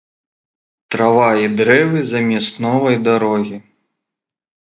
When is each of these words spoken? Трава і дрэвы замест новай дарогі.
Трава 0.95 1.27
і 1.43 1.49
дрэвы 1.59 1.99
замест 2.13 2.57
новай 2.67 2.95
дарогі. 3.11 3.57